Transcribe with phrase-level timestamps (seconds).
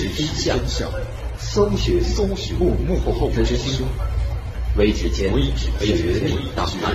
[0.00, 0.90] 就是真相，
[1.36, 3.86] 搜寻搜寻幕幕后真凶，
[4.78, 5.30] 微指尖
[5.78, 6.94] 绝密档案。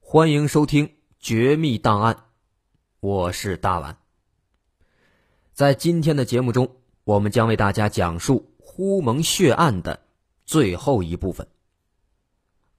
[0.00, 0.86] 欢迎收听
[1.20, 2.14] 《绝密档案》，
[3.00, 3.98] 我是大碗。
[5.52, 6.66] 在今天的节目中，
[7.04, 10.00] 我们将为大家讲述呼蒙血案的
[10.46, 11.46] 最后一部分，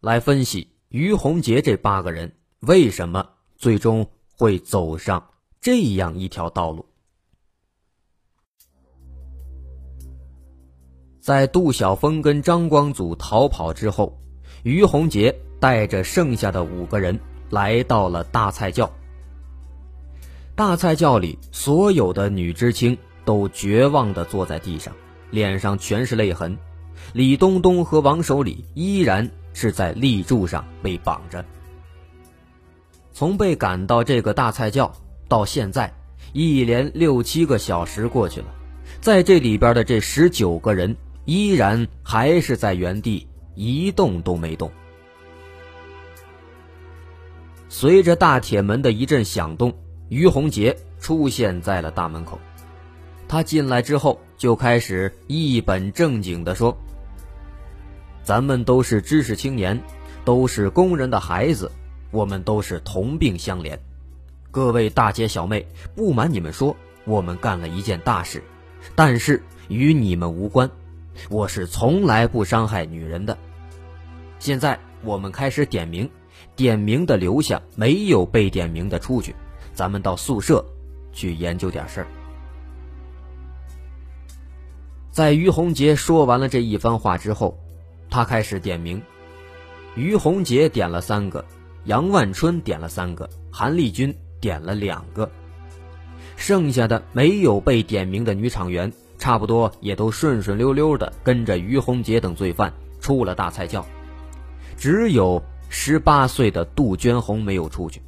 [0.05, 3.27] 来分析于洪杰这八个人为什么
[3.57, 6.85] 最终会走上这样一条道路。
[11.19, 14.21] 在杜晓峰跟张光祖逃跑之后，
[14.61, 15.35] 于洪杰。
[15.57, 18.91] 带着剩下的五个人来到了大菜窖。
[20.53, 24.93] 大菜窖里所有的女知青都绝望地坐在地上，
[25.31, 26.55] 脸上全是泪痕。
[27.13, 31.43] 李东东和王守礼依然是在立柱上被绑着。
[33.13, 34.91] 从被赶到这个大菜窖
[35.27, 35.91] 到现在，
[36.33, 38.47] 一连六七个小时过去了，
[39.01, 44.69] 在这里边的这十九个人依然还是在原地一动都没动。
[47.69, 49.73] 随着大铁门的一阵响动，
[50.09, 52.39] 于洪杰出现在了大门口。
[53.27, 56.77] 他进来之后，就开始一本正经地说
[58.25, 59.79] ：“咱们都是知识青年，
[60.25, 61.71] 都是工人的孩子，
[62.09, 63.77] 我们都是同病相怜。
[64.49, 68.43] 各位大姐小妹，不瞒你们说，我们干了一件大事，
[68.95, 70.67] 但是与你们无关。
[71.29, 73.37] 我是从来不伤害女人的。
[74.39, 76.09] 现在我们开始点名。”
[76.53, 79.35] 点名的留下，没有被点名的出去。
[79.73, 80.65] 咱们到宿舍
[81.13, 82.07] 去研究点事儿。
[85.11, 87.57] 在于洪杰说完了这一番话之后，
[88.15, 89.01] 他开始点名。
[89.93, 91.43] 于洪杰点了三个，
[91.83, 95.29] 杨万春点了三个，韩丽君点了两个。
[96.37, 102.71] 剩下的没有被点名的女厂员，差不多也都顺顺溜溜的跟着于洪杰等罪犯
[103.01, 103.85] 出了大菜窖，
[104.77, 105.43] 只有。
[105.67, 108.01] 十八岁的杜鹃红没有出去。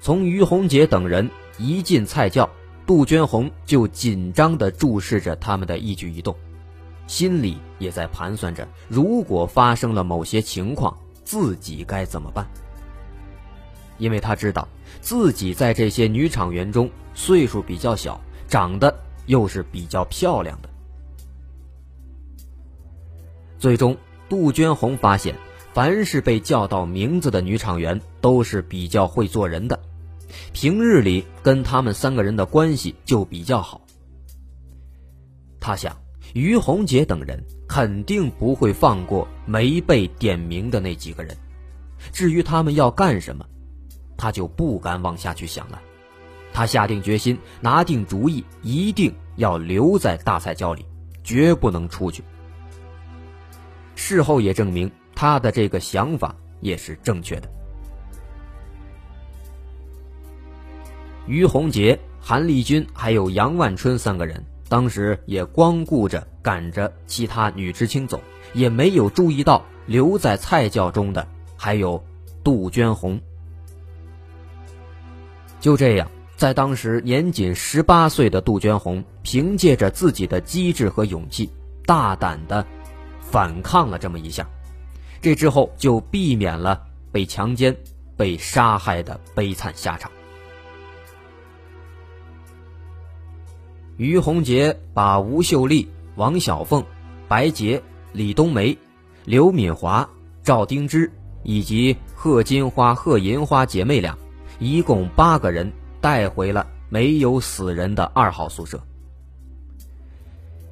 [0.00, 2.50] 从于洪杰等人一进菜窖，
[2.84, 6.36] 杜鹃红就紧张地注视着他们的一举一动，
[7.06, 12.46] 心里也在盘算着，如果发生了某些情况，自己该怎么办。
[13.98, 14.66] 因为他知道
[15.00, 18.94] 自己在这些女厂员中岁数比较小，长得
[19.26, 20.68] 又是比较漂亮的，
[23.58, 23.96] 最终。
[24.26, 25.36] 杜鹃红发现，
[25.74, 29.78] 凡是被叫到名字的女厂员都是比较会做人的，
[30.52, 33.82] 平日里跟他们三个人的关系就比较好。
[35.60, 35.94] 他想，
[36.34, 41.34] 于洪杰等人肯定不会放过没被点名的那几个人。
[42.12, 43.46] 至于他们要干什么，
[44.16, 45.80] 他就不敢往下去想了。
[46.52, 50.84] 他下定决心，拿定主意，一定要留在大菜窖里，
[51.22, 52.22] 绝不能出去。
[53.94, 57.48] 事后也证明，他的这个想法也是正确的。
[61.26, 68.20] 于洪杰、韩立军还有杨万春三个人，当时也光顾着赶着其他女知青走，
[68.54, 72.04] 也没有注意到留在菜窖中的还有
[72.42, 73.20] 杜鹃红。
[75.60, 81.48] 就这样，在当时年仅十八岁的杜鹃红，凭借着自己的机智和勇气，
[81.86, 82.66] 大胆的。
[83.20, 84.44] 反抗了这么一下，
[85.20, 86.82] 这之后就避免了
[87.12, 87.76] 被强奸、
[88.16, 90.10] 被杀害的悲惨下场。
[93.96, 96.84] 于洪杰把吴秀丽、王小凤、
[97.28, 97.82] 白洁、
[98.12, 98.76] 李冬梅、
[99.24, 100.08] 刘敏华、
[100.42, 101.10] 赵丁芝
[101.42, 104.16] 以及贺金花、贺银花姐妹俩，
[104.58, 108.80] 一共八个人带回了没有死人的二号宿舍。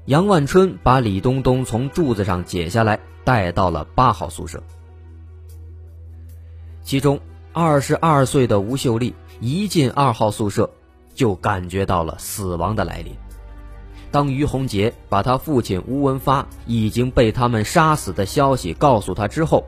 [0.07, 4.61] 杨万春把李冬冬从柱子上解下来，带到了八号宿舍。
[6.83, 7.21] 其中，
[7.53, 10.69] 二十二岁的吴秀丽一进二号宿舍，
[11.15, 13.15] 就感觉到了死亡的来临。
[14.11, 19.65] 当于洪杰把他父亲吴文发已经被他们杀死的消息告诉他之后，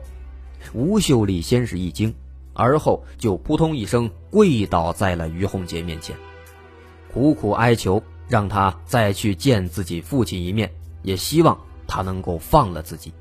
[0.73, 2.13] 吴秀丽先是一惊，
[2.53, 6.15] 而后就扑通一声跪倒在了于洪杰面前，
[7.13, 8.01] 苦苦哀求。
[8.27, 10.71] 让他再去见自己父亲一面，
[11.03, 11.55] 也希望
[11.85, 13.13] 他能够放了自己。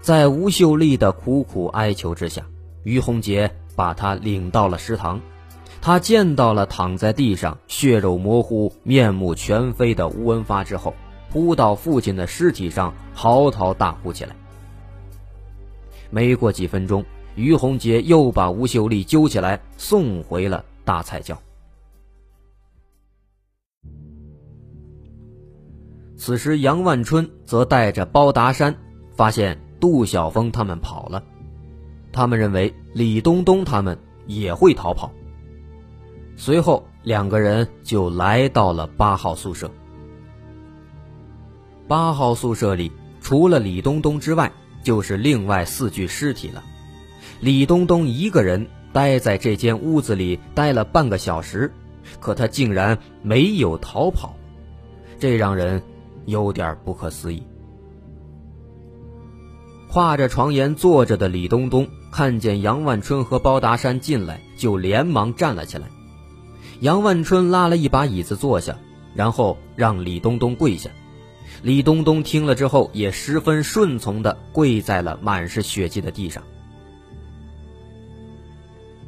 [0.00, 2.44] 在吴秀丽的苦苦哀求之下，
[2.82, 3.48] 于洪杰
[3.80, 5.18] 把他领到了食堂。
[5.80, 10.92] 他见到了躺在地上血肉模糊、面目全非的吴文发之后，
[11.30, 14.36] 扑到父亲的尸体上，嚎啕大哭起来。
[16.10, 17.02] 没过几分钟，
[17.36, 21.40] 于洪杰又把吴秀丽揪起来，送回了大菜窖。
[26.18, 28.76] 此时，杨万春则带着包达山，
[29.16, 31.22] 发现杜晓峰他们跑了。
[32.12, 35.10] 他们认为李东东他们也会逃跑。
[36.36, 39.70] 随后，两个人就来到了八号宿舍。
[41.86, 42.90] 八号宿舍里，
[43.20, 44.52] 除了李东东之外，
[44.82, 46.62] 就是另外四具尸体了。
[47.40, 51.72] 李东东一个人待在这间屋子里待了半个小时，
[52.20, 54.34] 可他竟然没有逃跑，
[55.18, 55.82] 这让人。
[56.26, 57.42] 有点不可思议。
[59.90, 65.86] 跨着床沿坐着的李东东看见杨万春和包达山进来，就连忙站了起来。
[66.80, 68.76] 杨万春拉了一把椅子坐下，
[69.14, 70.90] 然后让李东东跪下。
[71.62, 76.42] 李东东听了之后，也十分顺从的跪在了满是血迹的地上。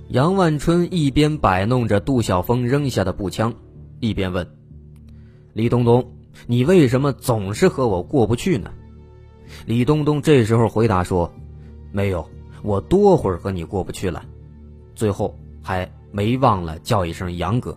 [0.08, 3.52] 杨万春一边摆弄着杜晓峰扔下的步枪，
[4.00, 4.46] 一边问
[5.54, 6.06] ：“李东东。”
[6.46, 8.70] 你为什么总是和我过不去呢？
[9.66, 11.31] 李东东这时候回答说
[11.93, 12.26] ：“没有，
[12.62, 14.25] 我多会儿和你过不去了。”
[14.94, 17.76] 最后还没忘了叫一声杨哥。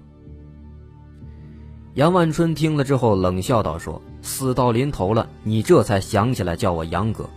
[1.96, 7.30] 杨万春听了之后冷笑道：“说死到临头了，你这才想起来叫我杨哥，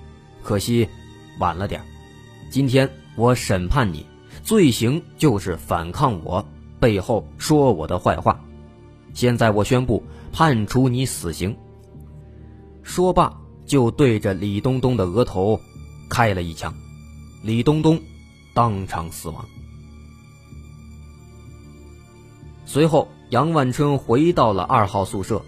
[0.43, 0.89] 可惜
[1.39, 1.81] 晚了点
[2.51, 4.05] 今天我审判你，
[4.43, 6.45] 罪行就是反抗我，
[6.79, 8.41] 背后说我的坏话。
[9.13, 11.57] 现在我宣布。”判处你死刑。
[12.83, 13.35] 说罢，
[13.65, 15.59] 就对着李东东的额头
[16.11, 16.73] 开了一枪，
[17.43, 18.01] 李东东
[18.55, 19.45] 当场死亡。
[22.67, 25.43] 随后，杨万春回到了二号宿舍，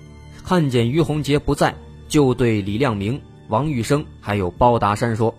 [0.45, 1.77] 看见于洪杰不在，
[2.09, 5.35] 就对李亮明、王玉生还有包达山说：“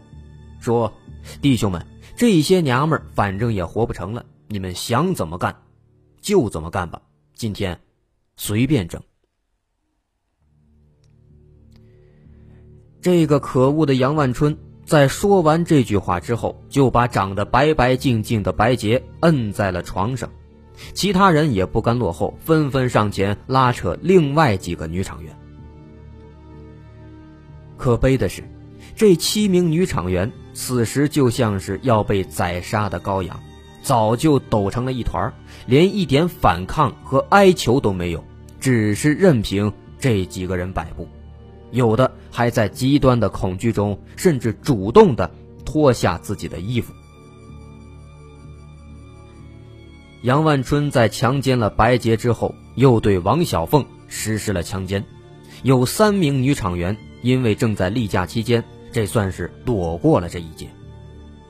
[0.62, 0.94] 说，
[1.42, 5.64] 弟兄们，这些娘们反正也活不成了，你们想怎么干，
[6.22, 7.02] 就怎么干吧。
[7.34, 7.82] 今天，
[8.36, 9.02] 随便整。”
[13.02, 14.56] 这个可恶的杨万春
[14.92, 20.30] 在说完这句话之后，就把长得白白净净的白洁摁在了床上，
[20.94, 25.34] 其他人也不甘落后，纷纷上前拉扯另外几个女厂员。
[27.78, 28.44] 可悲的是，
[28.94, 33.40] 这七名女厂员此时就像是要被宰杀的羔羊，
[33.82, 35.34] 早就抖成了一团，
[35.68, 38.22] 连一点反抗和哀求都没有，
[38.60, 41.08] 只是任凭这几个人摆布。
[41.72, 45.32] 有的还在极端的恐惧中，甚至主动的
[45.66, 46.94] 脱下自己的衣服。
[50.22, 55.04] 杨万春在强奸了白洁之后，又对王小凤实施了强奸。
[55.64, 60.70] 有三名女厂员因为正在例假期间，这算是躲过了这一劫。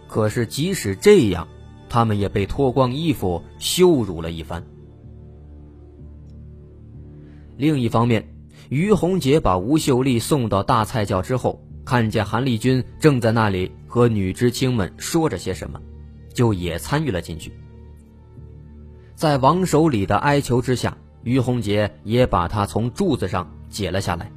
[0.08, 1.48] 可是即使这样，
[1.90, 4.64] 他们也被脱光衣服羞辱了一番。
[7.58, 8.28] 另一方面。
[8.72, 15.82] 于洪杰把吴秀丽送到大菜窖之后，看见韩立军正在那里和女知青们说着些什么，
[16.34, 17.52] 就也参与了进去。
[19.14, 24.32] 在王守礼的哀求之下，于洪杰也把他从柱子上解了下来。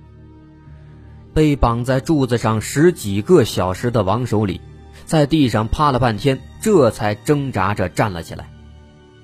[1.33, 4.61] 被绑在柱子上十几个小时的王守礼，
[5.05, 8.51] 在地上趴了半天，这才挣扎着站了起来。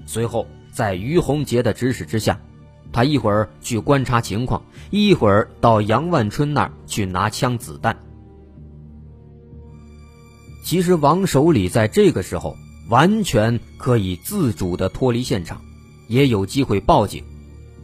[0.06, 2.40] 随后，在于洪杰的指使之下。
[2.92, 7.96] 他一会儿去观察情况，一会儿到杨万春那儿去拿枪子弹。
[10.64, 12.56] 其实王守礼在这个时候
[12.88, 15.60] 完全可以自主的脱离现场，
[16.08, 17.24] 也有机会报警，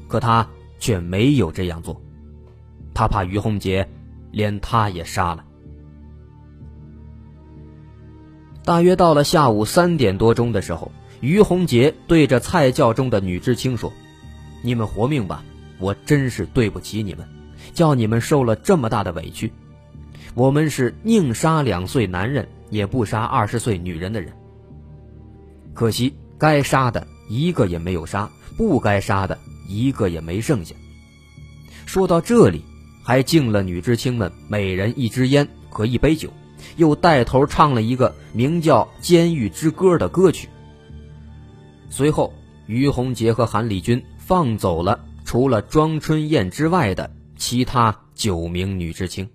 [0.09, 0.49] 可他
[0.79, 2.01] 却没有这样做。
[2.93, 3.89] 他怕于洪杰
[4.31, 5.45] 连他也杀了。
[8.65, 13.93] 大约到了下午三点多钟的时候，于洪杰对着菜窖中的女知青说。
[14.67, 15.45] 你们活命吧！
[15.79, 17.25] 我真是对不起你们，
[17.73, 19.53] 叫你们受了这么大的委屈。
[20.35, 24.33] 我们是宁杀两岁男人，也不杀二十岁女人的人。
[25.73, 30.75] 可惜该杀的一个也没有杀，不该杀的一个也没剩下。
[31.87, 32.65] 说到这里，
[33.05, 36.29] 还敬了女知青们每人一支烟和一杯酒，
[36.77, 40.49] 又带头唱了一个名叫《监狱之歌》的歌曲。
[41.89, 42.35] 随后，
[42.67, 44.05] 于洪杰和韩立军。
[44.27, 49.29] 放走了除了庄春燕之外的其他九名女知青。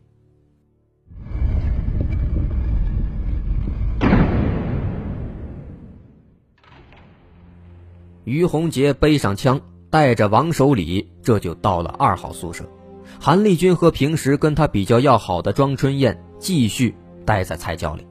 [8.25, 12.69] 于洪杰背上枪，带着王守礼，这就到了二号宿舍。
[13.17, 16.93] 韩立军和平时跟他比较要好的庄春燕继续
[17.25, 18.05] 待在菜窖里。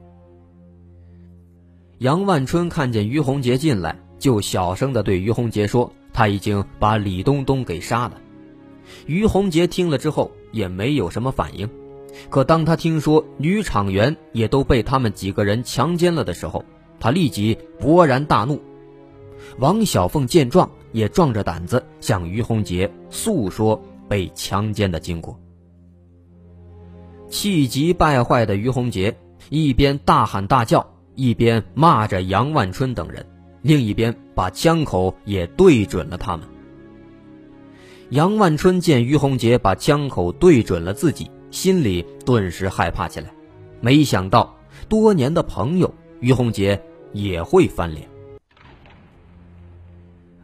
[1.99, 8.21] 杨万春看见于洪杰进来，就小声的对于洪杰说：“他已经把李东东给杀了。”
[9.07, 11.69] 于洪杰听了之后也没有什么反应。
[12.29, 16.63] 可当他听说女厂员也都被他们几个人强奸了的时候，
[16.99, 18.61] 他立即勃然大怒。
[19.57, 25.39] 王小凤见状，也壮着胆子向于洪杰诉说被强奸的经过。
[27.29, 29.17] 气急败坏的于洪杰
[29.49, 30.85] 一边大喊大叫。
[31.13, 33.23] 一边骂着杨万春等人，
[33.61, 36.47] 另一边把枪口也对准了他们。
[38.09, 43.31] 杨万春见于洪杰把枪口对准了自己，心里顿时害怕起来。
[43.79, 44.55] 没想到
[44.89, 46.81] 多年的朋友于洪杰
[47.13, 48.07] 也会翻脸。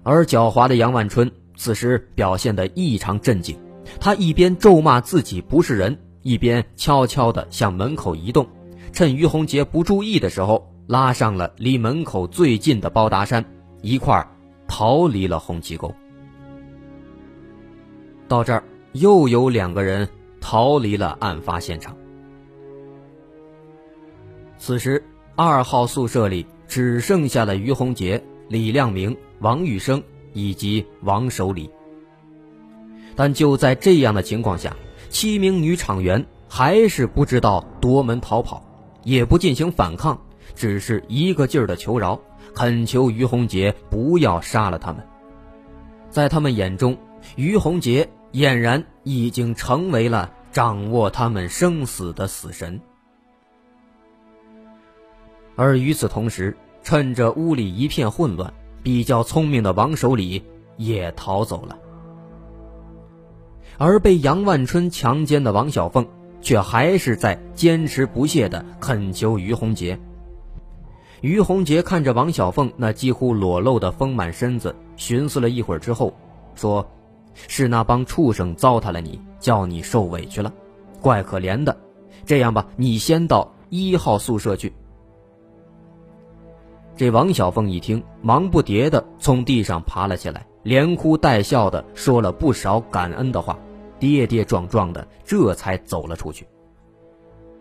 [0.03, 3.57] 而狡猾的杨万春此时表现得异常镇静，
[3.99, 8.47] 他一边咒骂自己不是人，一边悄悄地向门口移动。
[8.93, 13.43] 趁于洪杰不注意的时候，拉上了离门口最近的包达山，
[13.81, 14.31] 一块儿
[14.67, 15.93] 逃离了红旗沟。
[18.27, 18.63] 到这儿，
[18.93, 20.07] 又有两个人
[20.39, 21.95] 逃离了案发现场。
[24.57, 25.03] 此时，
[25.35, 30.01] 二号宿舍里只剩下了于洪杰、李亮明、王玉生
[30.33, 31.69] 以及王守礼。
[33.15, 34.75] 但就在这样的情况下，
[35.09, 38.63] 七名女厂员还是不知道夺门逃跑。
[39.03, 40.19] 也不进行反抗，
[40.55, 42.19] 只是一个劲儿的求饶，
[42.53, 45.05] 恳求于洪杰不要杀了他们。
[46.09, 46.97] 在他们眼中，
[47.35, 52.79] 于洪杰俨然已经成为了掌握他们生死的死神。
[55.55, 60.43] 而与此同时，趁着屋里一片混乱，比较聪明的王守礼
[60.77, 61.77] 也逃走了，
[63.77, 66.07] 而被杨万春强奸的王小凤。
[66.39, 69.99] 却还是在坚持不懈地恳求于洪杰。
[71.21, 76.13] 于洪杰看着王小凤那几乎裸露的丰满身子，寻思了一会儿之后，
[76.55, 76.87] 说
[77.33, 80.53] ：“是那帮畜生糟蹋了你，叫你受委屈了，
[81.01, 81.75] 怪可怜的。
[82.25, 84.71] 这样吧，你先到一号宿舍去。”
[86.95, 93.57] 这王小凤一听，忙不迭的从地上爬了起来，连哭带笑的说了不少感恩的话。
[93.99, 96.45] 跌跌撞撞的，这才走了出去。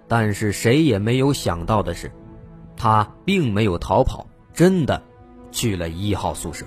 [0.07, 2.13] 但是谁也没有想到的是，
[2.77, 5.03] 他并没有逃跑，真的
[5.51, 6.65] 去了一号宿舍。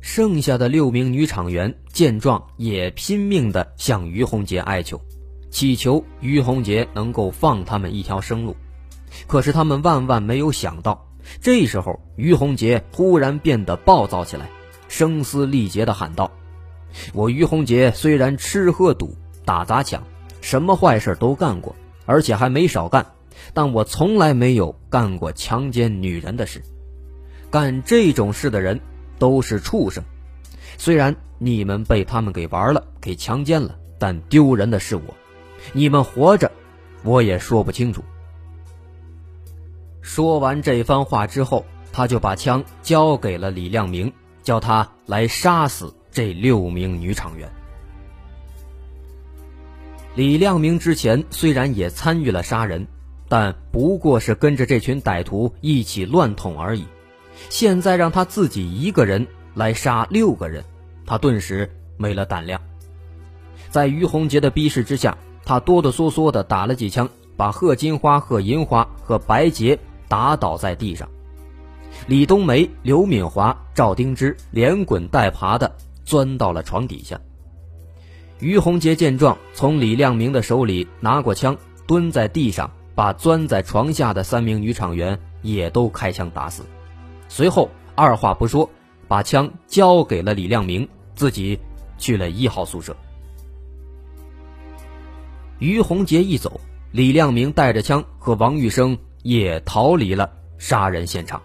[0.00, 4.98] 剩下的六名女厂员见状，也拼命的向于洪杰哀求，
[5.50, 8.56] 祈求于洪杰能够放他们一条生路。
[9.26, 11.06] 可是他们万万没有想到。
[11.40, 14.48] 这时候，于洪杰突然变得暴躁起来，
[14.88, 16.30] 声嘶力竭地喊道
[17.12, 19.12] ：“我于洪杰虽然吃喝赌
[19.46, 20.02] 打砸抢，
[20.42, 21.74] 什么坏事都干过，
[22.04, 23.06] 而且还没少干，
[23.54, 26.62] 但我从来没有干过强奸女人的事。
[27.50, 28.78] 干这种事的人
[29.18, 30.04] 都是畜生。
[30.76, 35.02] 虽然你们被他们给玩了，给强奸了，但丢人的是我。
[35.72, 36.50] 你们活着，
[37.02, 38.02] 我也说不清楚。”
[40.02, 44.12] 说完这番话之后，他就把枪交给了李亮明，
[44.42, 47.48] 叫他来杀死这六名女厂员。
[50.16, 52.86] 李亮明之前虽然也参与了杀人，
[53.28, 56.86] 但不过是跟着这群歹徒一起乱捅而已。
[57.50, 60.64] 现在让他自己一个人来杀六个人，
[61.04, 62.58] 他顿时没了胆量。
[63.68, 67.06] 在于洪杰的逼视之下，他哆哆嗦嗦的打了几枪，
[67.36, 69.78] 把贺金花、贺银花和白洁。
[70.08, 71.08] 打倒在地上，
[72.06, 77.20] 李冬梅、刘敏华、赵丁芝连滚带爬的钻到了床底下。
[78.38, 86.62] 于洪杰见状，从李亮明的手里拿过枪，蹲在地上，把钻在床下的三名女厂员也都开枪打死。
[87.28, 88.68] 随后二话不说，
[89.08, 91.58] 把枪交给了李亮明，自己
[91.98, 92.96] 去了一号宿舍。
[95.58, 96.60] 于洪杰一走，
[96.92, 98.98] 李亮明带着枪和王玉生。
[99.26, 101.42] 也逃离了杀人现场。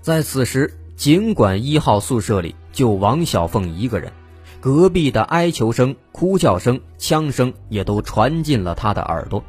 [0.00, 4.12] 在此时，尽管一号宿舍里就王小凤一个人，
[4.60, 9.42] 隔壁的哀求声、哭叫声、枪声也都传进了他的耳朵，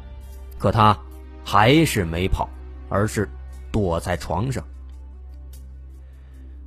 [0.58, 0.96] 可他
[1.44, 2.48] 还是没跑，
[2.88, 3.28] 而是
[3.72, 4.64] 躲在床上。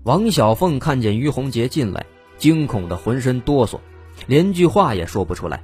[0.03, 2.05] 王小凤看见于洪杰进来，
[2.37, 3.79] 惊恐的浑身哆嗦，
[4.27, 5.63] 连句话也说不出来。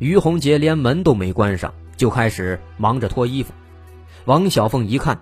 [0.00, 3.52] 于洪杰连门都没关上，就开始忙着脱衣服。
[4.24, 5.16] 王小凤一看，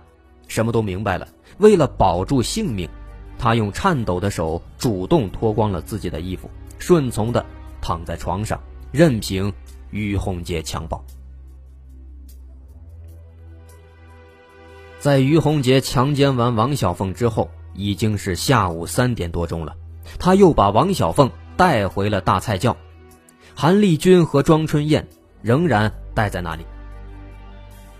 [0.47, 1.27] 什么都明白了。
[1.59, 2.89] 为了保住性命，
[3.37, 7.45] 他用颤抖的手主动脱光了自己的衣服，顺从的
[7.81, 8.59] 躺在床上，
[8.91, 9.53] 任凭
[9.91, 11.03] 于洪杰强暴。
[14.99, 19.75] 在于洪杰强奸完王小凤之后，已经是下午三点多钟了。
[20.19, 22.75] 他又把王小凤带回了大菜窖，
[23.55, 25.07] 韩丽君和庄春燕
[25.41, 26.65] 仍然待在那里。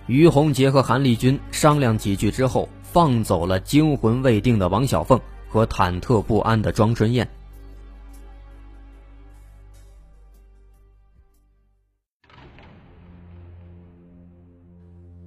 [0.08, 7.30] 于洪杰和韩丽君商量几句之后，放走了惊魂未定的王小凤和忐忑不安的庄春燕。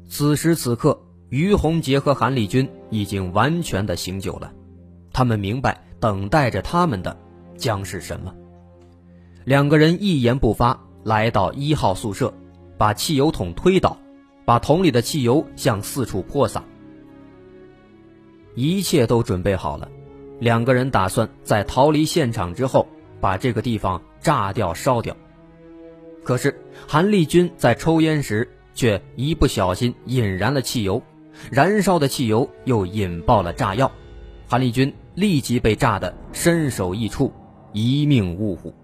[0.08, 1.00] 此时此刻。
[1.28, 4.52] 于洪杰和韩立军已经完全的醒酒了，
[5.12, 7.16] 他们明白等待着他们的
[7.56, 8.34] 将是什么。
[9.44, 12.34] 两个人一言不发，来到一号宿舍，
[12.76, 13.96] 把汽油桶推倒，
[14.44, 16.64] 把桶里的汽油向四处泼洒。
[18.54, 19.88] 一切都准备好了，
[20.38, 22.87] 两个人打算在逃离现场之后，
[23.21, 25.16] 把这个地方炸掉烧掉。
[26.23, 31.02] 可是韩立军在抽烟时，却一不小心引燃了汽油。
[31.50, 33.90] 燃烧的汽油又引爆了炸药，
[34.47, 37.33] 韩立军立即被炸得身首异处，
[37.73, 38.75] 一命呜呼。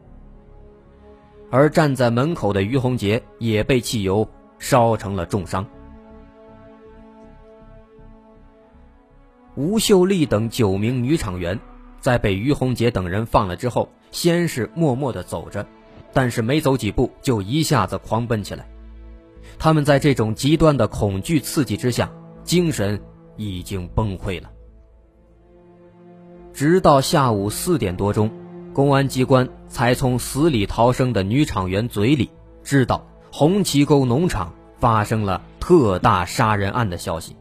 [1.51, 4.27] 而站在门口的于洪杰也被汽油
[4.59, 5.67] 烧成了重伤。
[9.57, 11.59] 吴秀丽等九名女厂员
[12.01, 15.67] 在被于洪杰等人放了之后，先是默默地走着，
[16.13, 18.69] 但是没走几步就一下子狂奔起来。
[19.59, 22.11] 他们在这种极端的恐惧刺激之下。
[22.47, 23.01] 精神
[23.37, 24.49] 已经崩溃了。
[26.55, 28.31] 直到下午四点多钟，
[28.73, 32.31] 公安机关才从死里逃生的女厂员嘴里
[32.63, 37.35] 知道红旗沟农场发生了特大杀人案的消息。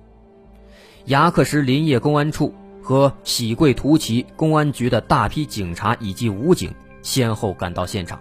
[1.06, 8.20] 牙克石林业公安处和喜贵图旗公安局的大批警察以及武警先后赶到现场，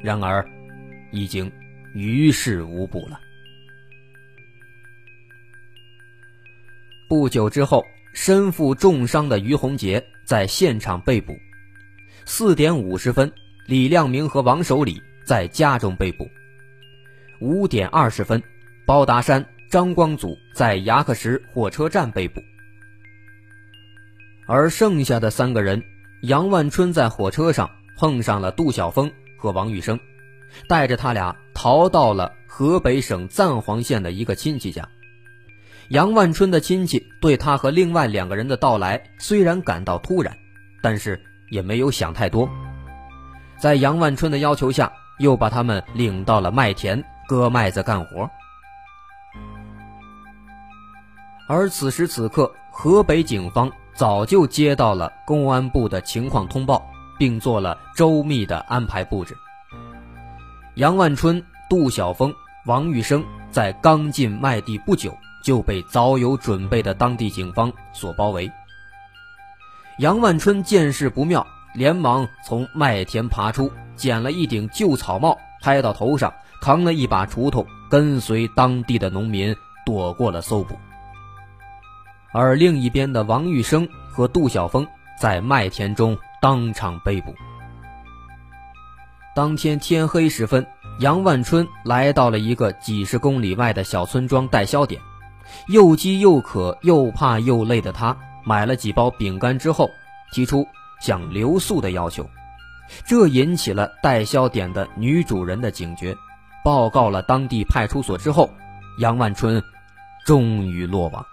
[0.00, 0.48] 然而，
[1.10, 1.50] 已经
[1.92, 3.18] 于事无补了。
[7.08, 11.36] 不久之后，身负重伤的于洪杰在现场被捕。
[12.24, 13.32] 四点五十分，
[13.66, 16.30] 李亮明和王守礼在家中被捕。
[17.40, 18.40] 五点二十分，
[18.86, 22.40] 包达山、张光祖在牙克石火车站被捕。
[24.48, 25.80] 而剩下的三个人，
[26.22, 30.00] 杨万春在火车上碰上了杜晓峰和王玉生，
[30.68, 34.88] 带着他俩逃到了河北省赞皇县的一个亲戚家。
[35.90, 40.36] 杨万春的亲戚对他和另外两个人的到来虽然感到突然，
[40.82, 42.50] 但是也没有想太多，
[43.56, 48.28] 在杨万春的要求下，又把他们领到了麦田割麦子干活。
[51.52, 56.80] 而此时此刻，河北警方早就接到了公安部的情况通报，
[57.18, 59.36] 并做了周密的安排布置。
[60.76, 62.32] 杨万春、杜晓峰、
[62.66, 65.12] 王玉生在刚进麦地不久。
[65.42, 68.52] 就被早有准备的当地警方所包围。
[69.98, 80.78] 杨万春见势不妙，连忙从麦田爬出，捡了一顶旧草帽拍到头上，扛了一把锄头，跟随当地的农民躲过了搜捕。
[82.32, 84.86] 而另一边的王玉生和杜晓峰
[85.18, 87.34] 在麦田中当场被捕。
[89.34, 90.66] 当天天黑时分，
[90.98, 95.00] 杨万春来到了一个几十公里外的小村庄代销点。
[95.68, 99.90] 又饥又渴又怕又累的他，买了几包饼干之后，
[100.32, 100.66] 提出
[101.00, 102.28] 想留宿的要求，
[103.04, 106.16] 这引起了代销点的女主人的警觉，
[106.64, 108.48] 报告了当地派出所之后，
[108.98, 109.60] 杨万春
[110.24, 111.24] 终于落网。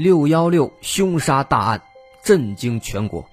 [0.00, 1.82] 六幺六凶杀大案
[2.22, 3.28] 震惊全国。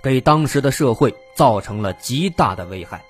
[0.00, 3.04] 给当时的社会造成了极大的危害，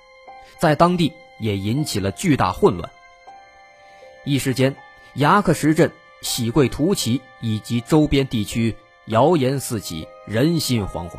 [0.59, 2.91] 在当地也引起了巨大混乱。
[4.25, 4.75] 一时间，
[5.13, 5.89] 牙克石镇、
[6.21, 11.13] 喜贵图旗以及周边地区谣言四起，人心惶惶。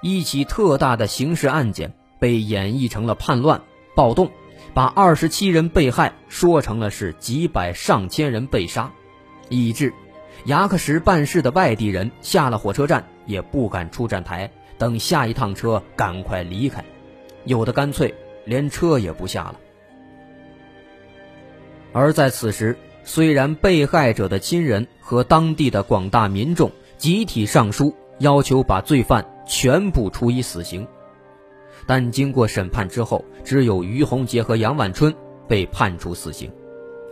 [0.00, 3.60] 一起特大的刑事案件被演绎成了叛乱、
[3.94, 4.30] 暴动，
[4.72, 8.92] 把二十七人被害说成了是几百上千人被杀，
[9.48, 9.92] 以致
[10.44, 13.04] 牙克石办事的外地人下了火车站。
[13.28, 16.82] 也不敢出站台，等下一趟车赶快离开，
[17.44, 18.14] 有的干脆
[18.46, 19.60] 连车也不下了。
[21.92, 30.88] 而在此时，虽然被害者的亲人和当地的广大民众集体上书，要求把罪犯全部处以死刑，
[31.86, 35.14] 但经过审判之后，只有于洪杰和杨万春
[35.46, 36.50] 被判处死刑，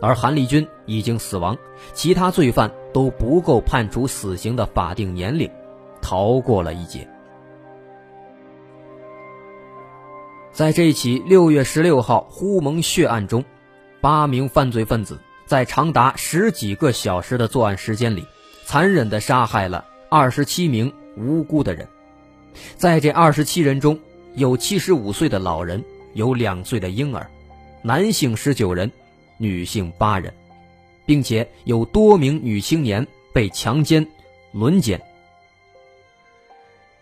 [0.01, 1.57] 而韩立军已经死亡，
[1.93, 5.49] 其他罪犯都不够判处死刑的法定年龄，
[6.01, 7.07] 逃过了一劫。
[10.51, 13.43] 在这起六月十六号呼蒙血案中，
[14.01, 18.25] 八名犯罪分子在长达十几个小时的作案时间里，
[18.65, 21.87] 残忍地杀害了二十七名无辜的人。
[22.75, 23.99] 在这二十七人中，
[24.33, 25.83] 有七十五岁的老人，
[26.13, 27.29] 有两岁的婴儿，
[27.83, 28.91] 男性十九人，
[29.37, 30.33] 女性八人，
[31.05, 34.07] 并且有多名女青年被强奸、
[34.51, 35.01] 轮奸。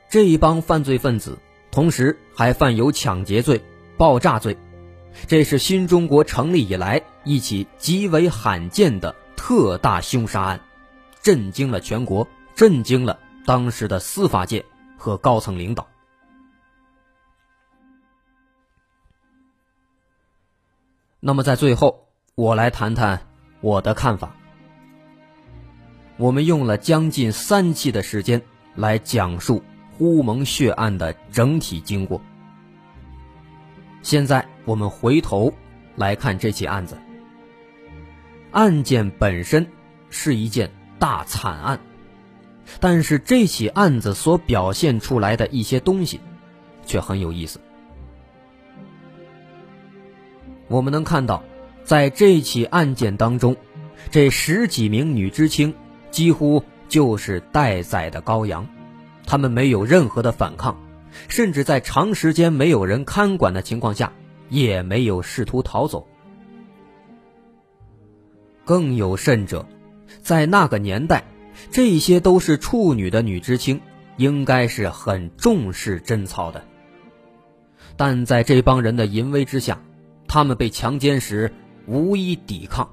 [0.09, 1.37] 这一帮犯罪分子。
[1.71, 3.61] 同时还犯有抢劫罪、
[3.97, 4.55] 爆炸罪，
[5.27, 10.61] 这是新中国成立以来一起极为罕见的特大凶杀案，
[11.21, 14.63] 震惊了全国，震惊了当时的司法界
[14.97, 15.85] 和高层领导。
[21.19, 23.21] 那么在最后，我来谈谈
[23.61, 24.35] 我的看法。
[26.17, 28.41] 我们用了将近三期的时间
[28.75, 29.63] 来讲述。
[29.97, 32.19] 呼蒙血案的整体经过。
[34.01, 35.53] 现在我们回头
[35.95, 36.97] 来看这起案子，
[38.51, 39.65] 案件本身
[40.09, 40.69] 是一件
[40.99, 41.79] 大惨案，
[42.81, 46.19] 但是这起案子所表现出来的一些东西，
[46.85, 47.61] 却很有意思。
[50.67, 51.41] 我们能看到，
[51.85, 53.55] 在这起案件当中，
[54.09, 55.73] 这十几名女知青
[56.09, 58.67] 几乎就是待宰的羔羊。
[59.27, 60.77] 他们没有任何的反抗，
[61.27, 64.11] 甚至在长时间没有人看管的情况下，
[64.49, 66.07] 也没有试图逃走。
[68.63, 69.67] 更有甚者，
[70.21, 71.23] 在那个年代，
[71.69, 73.79] 这些都是处女的女知青，
[74.17, 76.63] 应该是很重视贞操的。
[77.95, 79.81] 但在这帮人的淫威之下，
[80.27, 81.53] 他们被强奸时
[81.87, 82.89] 无一抵抗，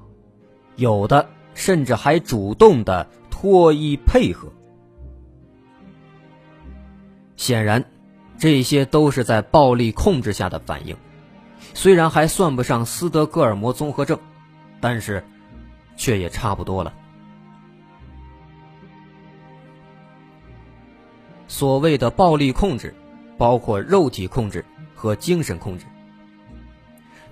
[0.75, 4.47] 有的甚至还主动的脱衣配合。
[7.35, 7.83] 显然，
[8.37, 10.95] 这些都是在暴力控制下的反应，
[11.73, 14.17] 虽然还算不上斯德哥尔摩综合症，
[14.79, 15.23] 但是，
[15.97, 16.93] 却也差不多了。
[21.47, 22.95] 所谓的暴力控制，
[23.37, 24.63] 包括肉体控制
[24.95, 25.85] 和精神控制。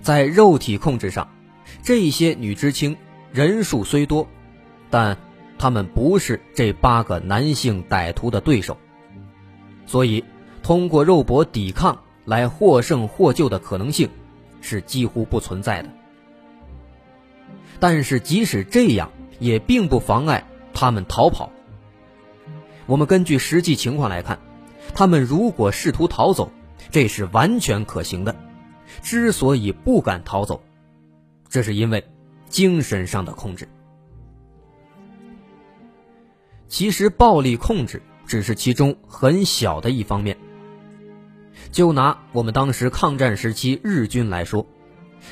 [0.00, 1.28] 在肉体控制上，
[1.82, 2.96] 这些女知青
[3.32, 4.28] 人数虽多，
[4.88, 5.16] 但
[5.58, 8.76] 她们不是这八个男性歹徒的对手。
[9.86, 10.24] 所以，
[10.62, 14.08] 通过肉搏抵抗来获胜获救的可能性
[14.60, 15.88] 是几乎不存在的。
[17.80, 21.50] 但是，即使这样，也并不妨碍他们逃跑。
[22.86, 24.38] 我们根据实际情况来看，
[24.94, 26.52] 他们如果试图逃走，
[26.90, 28.36] 这是完全可行的。
[29.02, 30.62] 之所以不敢逃走，
[31.52, 32.02] 这是因为
[32.48, 33.68] 精神上的控制。
[36.66, 38.02] 其实，暴力控制。
[38.24, 40.38] 只是其中很小的一方面。
[41.70, 44.66] 就拿我们当时抗战时期日军来说，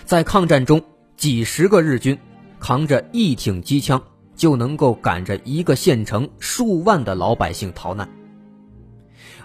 [0.05, 0.83] 在抗战中，
[1.17, 2.19] 几十个日军
[2.59, 4.03] 扛着一挺机枪，
[4.37, 8.07] 就能够赶着一个县城数万的老百姓逃难；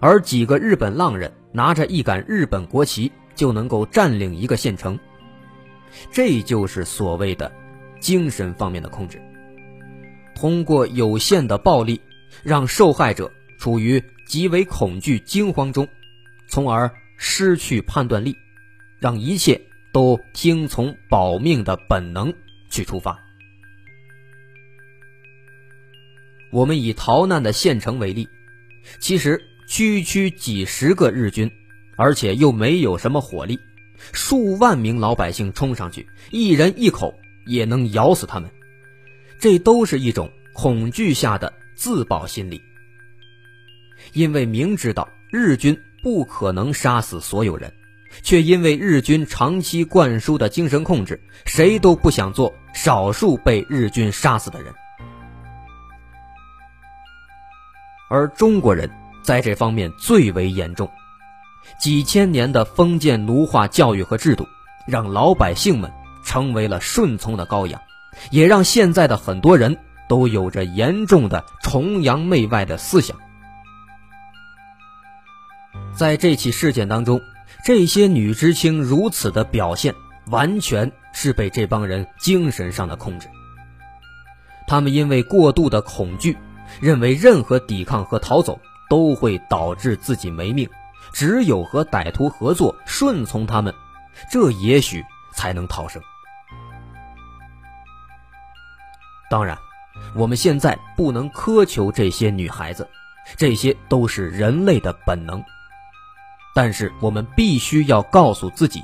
[0.01, 4.99] 而几个日本浪人拿着一杆日本国旗，就能够占领一个县城。
[6.12, 7.51] 这就是所谓的
[7.99, 9.21] 精神方面的控制，
[10.36, 12.01] 通过有限的暴力，
[12.43, 13.31] 让受害者。
[13.58, 15.88] 处于极为恐惧、惊慌中，
[16.49, 18.36] 从而失去判断力，
[18.99, 19.60] 让一切
[19.93, 22.31] 都听从保命的本能
[22.69, 23.17] 去出发。
[26.51, 28.27] 我们以逃难的县城为例，
[28.99, 31.49] 其实区区几十个日军，
[31.95, 33.58] 而且又没有什么火力，
[34.13, 37.13] 数万名老百姓冲上去，一人一口
[37.45, 38.49] 也能咬死他们。
[39.39, 42.62] 这都是一种恐惧下的自保心理。
[44.13, 47.73] 因为明知道日军不可能杀死所有人，
[48.21, 54.73] 却因为日军长期灌输的精神控制，谁都不想做少数被日军杀死的人。
[58.10, 58.89] 而中国人
[59.23, 60.89] 在这方面最为严重，
[61.80, 64.47] 几千年的封建奴化教育和制度，
[64.88, 65.91] 让老百姓们
[66.23, 67.82] 成为了顺从的羔羊，
[68.32, 73.17] 也让现在的很多人都有着严重的崇洋媚外的思想。
[75.93, 77.21] 在这起事件当中，
[77.63, 79.95] 这些女知青如此的表现，
[80.28, 83.28] 完全是被这帮人精神上的控制。
[84.67, 86.38] 他们因为过度的恐惧，
[86.82, 90.67] 认为任何抵抗和逃走都会导致自己没命，
[91.15, 93.73] 只有和歹徒合作，顺从他们，
[94.30, 95.01] 这也许
[95.34, 96.01] 才能逃生。
[99.30, 99.58] 当然，
[100.13, 102.86] 我们现在不能苛求这些女孩子，
[103.38, 105.41] 这些都是人类的本能。
[106.54, 108.84] 但是我们必须要告诉自己，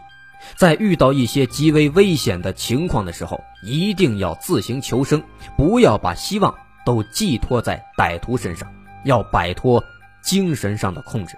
[0.56, 5.22] 在遇到一些极为危险的情况的时候，一定要自行求生，
[5.58, 9.84] 不要把希望都寄托在歹徒身上，要摆脱
[10.22, 11.38] 精神上的控制。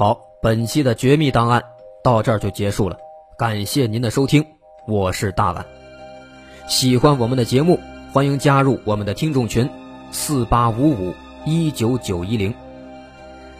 [0.00, 1.62] 好，本期的绝密档案
[2.02, 2.96] 到这儿就结束了，
[3.36, 4.42] 感谢您的收听，
[4.86, 5.66] 我是大碗。
[6.66, 7.78] 喜欢我们的节目，
[8.10, 9.68] 欢迎加入我们的听众群，
[10.10, 12.54] 四八五五一九九一零。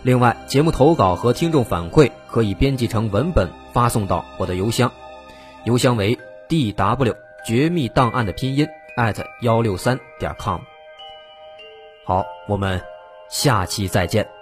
[0.02, 4.90] 另外，节目投稿和听众反馈可以编辑成文本发送到我的邮箱，
[5.64, 10.62] 邮箱为 d w 绝密档案的拼音 at 幺六三点 com。
[12.06, 12.80] 好，我们
[13.28, 14.39] 下期再见。